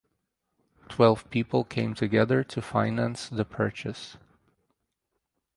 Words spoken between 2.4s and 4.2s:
to finance the purchase.